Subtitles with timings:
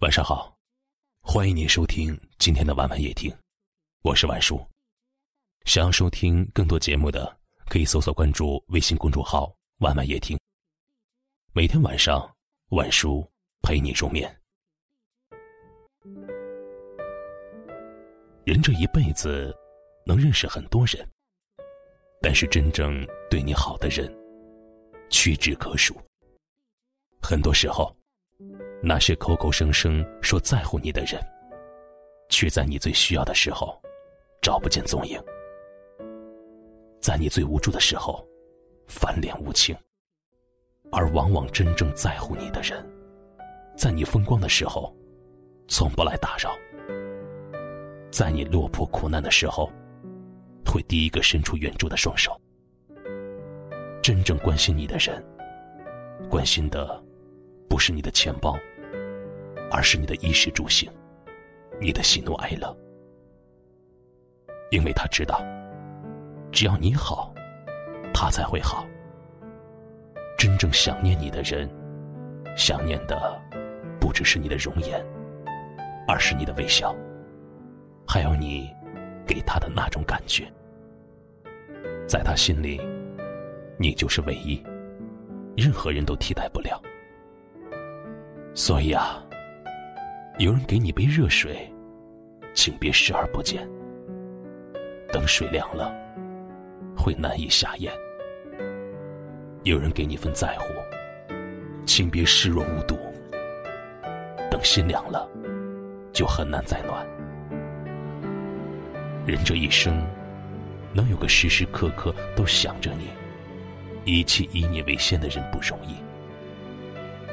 [0.00, 0.56] 晚上好，
[1.20, 3.30] 欢迎您收听今天的晚晚夜听，
[4.00, 4.58] 我是晚叔。
[5.66, 7.38] 想要收听更多节目的，
[7.68, 10.40] 可以搜索关注微信公众号“晚晚夜听”。
[11.52, 12.34] 每天晚上，
[12.70, 14.34] 晚叔陪你入眠。
[18.46, 19.54] 人这一辈子
[20.06, 21.06] 能认识很多人，
[22.22, 24.10] 但是真正对你好的人
[25.10, 25.94] 屈指可数。
[27.20, 27.94] 很多时候。
[28.82, 31.20] 那些口口声声说在乎你的人，
[32.30, 33.78] 却在你最需要的时候
[34.40, 35.20] 找不见踪影；
[36.98, 38.26] 在你最无助的时候
[38.86, 39.76] 翻脸无情。
[40.92, 42.84] 而往往真正在乎你的人，
[43.76, 44.92] 在你风光的时候
[45.68, 46.50] 从不来打扰；
[48.10, 49.70] 在你落魄苦难的时候，
[50.66, 52.34] 会第一个伸出援助的双手。
[54.02, 55.22] 真正关心你的人，
[56.30, 57.00] 关心的
[57.68, 58.58] 不是你的钱包。
[59.70, 60.90] 而是你的衣食住行，
[61.80, 62.76] 你的喜怒哀乐，
[64.70, 65.40] 因为他知道，
[66.50, 67.32] 只要你好，
[68.12, 68.84] 他才会好。
[70.36, 71.70] 真正想念你的人，
[72.56, 73.40] 想念的
[74.00, 75.00] 不只是你的容颜，
[76.08, 76.94] 而是你的微笑，
[78.06, 78.68] 还有你
[79.26, 80.50] 给他的那种感觉。
[82.08, 82.80] 在他心里，
[83.78, 84.60] 你就是唯一，
[85.56, 86.82] 任何人都替代不了。
[88.52, 89.24] 所以啊。
[90.40, 91.70] 有人给你杯热水，
[92.54, 93.68] 请别视而不见。
[95.12, 95.94] 等水凉了，
[96.96, 97.92] 会难以下咽。
[99.64, 100.72] 有人给你份在乎，
[101.84, 102.96] 请别视若无睹。
[104.50, 105.28] 等心凉了，
[106.10, 107.06] 就很难再暖。
[109.26, 110.02] 人这一生，
[110.94, 113.10] 能有个时时刻刻都想着你、
[114.10, 115.96] 一切以你为先的人不容易。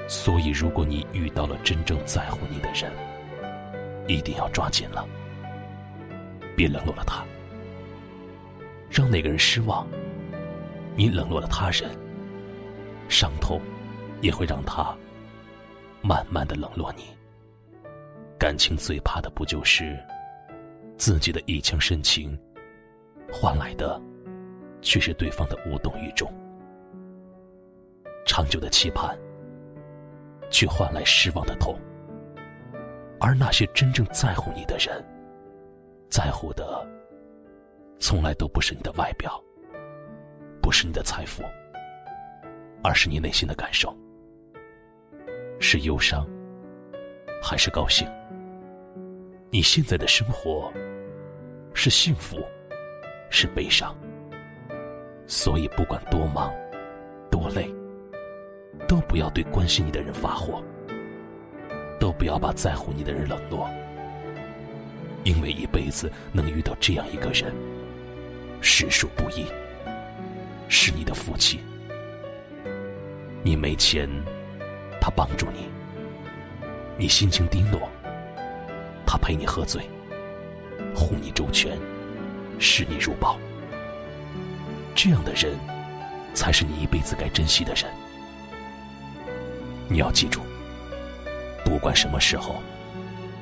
[0.08, 2.90] 所以，如果你遇到了真正在乎你的人，
[4.08, 5.06] 一定要抓紧了，
[6.56, 7.26] 别冷落了他。
[8.90, 9.86] 让那个人失望，
[10.96, 11.92] 你冷落了他人，
[13.10, 13.62] 伤痛
[14.22, 14.96] 也会让他
[16.02, 17.04] 慢慢的冷落你。
[18.40, 20.00] 感情最怕的不就是
[20.98, 22.40] 自己的一腔深情，
[23.30, 24.02] 换来的
[24.82, 26.32] 却是对方的无动于衷？
[28.26, 29.14] 长久的期盼。
[30.50, 31.78] 却换来失望的痛，
[33.20, 35.04] 而那些真正在乎你的人，
[36.10, 36.88] 在乎的
[38.00, 39.42] 从来都不是你的外表，
[40.62, 41.44] 不是你的财富，
[42.84, 43.96] 而是你内心的感受，
[45.60, 46.28] 是忧伤
[47.42, 48.08] 还是高兴？
[49.50, 50.72] 你现在的生活
[51.74, 52.38] 是幸福，
[53.30, 53.96] 是悲伤？
[55.26, 56.54] 所以不管多忙，
[57.30, 57.74] 多累。
[58.86, 60.62] 都不要对关心你的人发火，
[62.00, 63.70] 都不要把在乎你的人冷落，
[65.24, 67.54] 因为一辈子能遇到这样一个人，
[68.62, 69.46] 实属不易，
[70.68, 71.62] 是你的福气。
[73.44, 74.10] 你没钱，
[75.00, 75.70] 他帮助你；
[76.98, 77.90] 你心情低落，
[79.06, 79.82] 他陪你喝醉，
[80.94, 81.78] 护你周全，
[82.60, 83.38] 视你如宝。
[84.96, 85.54] 这样的人，
[86.34, 87.86] 才是你一辈子该珍惜的人。
[89.90, 90.42] 你要记住，
[91.64, 92.62] 不管什么时候，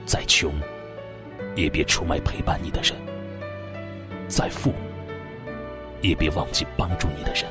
[0.05, 0.53] 再穷，
[1.55, 2.93] 也别出卖陪伴你的人；
[4.27, 4.73] 再富，
[6.01, 7.45] 也别忘记帮助你的人；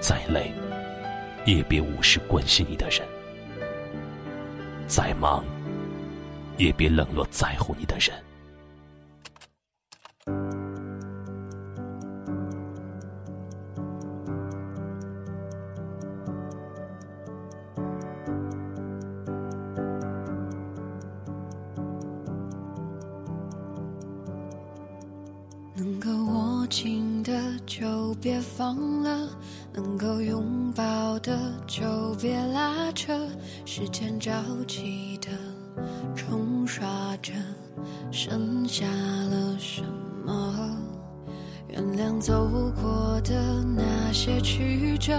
[0.00, 0.52] 再累，
[1.44, 3.00] 也别无视关心你的人；
[4.86, 5.44] 再忙，
[6.56, 8.14] 也别冷落在乎你的人。
[25.84, 27.32] 能够握紧的
[27.66, 29.28] 就别放了，
[29.74, 31.82] 能够拥抱的就
[32.20, 33.12] 别拉扯。
[33.64, 34.30] 时间着
[34.68, 35.30] 急的
[36.14, 36.86] 冲刷
[37.16, 37.32] 着，
[38.12, 39.82] 剩下了什
[40.24, 40.78] 么？
[41.68, 42.48] 原谅走
[42.80, 45.18] 过的那些曲折，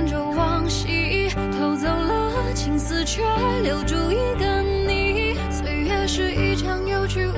[3.13, 3.21] 却
[3.61, 5.35] 留住一个你。
[5.51, 7.33] 岁月是一场有去无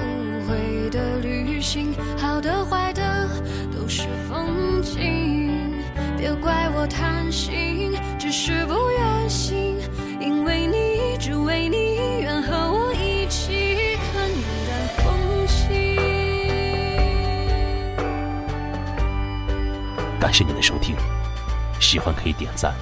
[0.48, 3.28] 回的旅行，好的坏的
[3.75, 5.81] 都是风景。
[6.16, 9.80] 别怪我贪心，只是不愿醒，
[10.22, 15.98] 因为你，只为你，愿和我一起看云淡风轻。
[20.20, 20.96] 感谢您的收听。
[21.80, 22.75] 喜欢可以点赞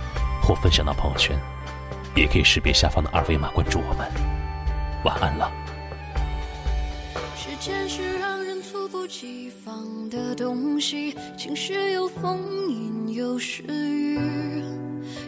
[0.43, 1.39] 或分享到朋友圈。
[2.15, 4.07] 也可以识别下方的二维码关注我们。
[5.03, 5.51] 晚安了。
[7.35, 14.19] 时间是让人猝不及防的东西，晴时有风，阴有时雨，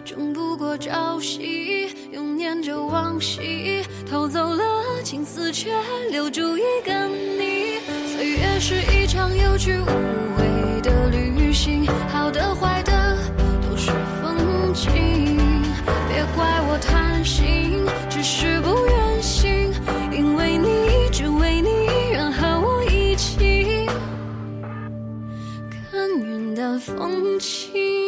[0.06, 4.64] 争不过朝夕，又念着往昔，偷走了
[5.04, 5.72] 青丝，却
[6.12, 7.80] 留住一个你。
[8.08, 13.18] 岁月是一场有去无回的旅行，好的坏的
[13.62, 13.92] 都是
[14.22, 15.33] 风景，
[27.44, 28.03] 情。